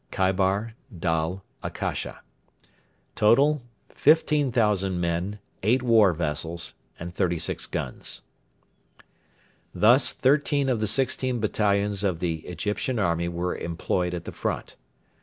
[0.11, 2.21] Kaibar, Dal, Akasha
[3.13, 8.23] Total: 15,000 men, 8 war vessels, and 36 guns
[9.75, 14.75] Thus thirteen of the sixteen battalions of the Egyptian Army were employed at the front.